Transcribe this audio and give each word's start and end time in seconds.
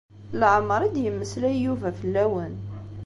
Leɛmeṛ 0.39 0.81
i 0.83 0.89
d-yemmeslay 0.93 1.55
Yuba 1.63 1.89
fell-awen. 1.99 2.53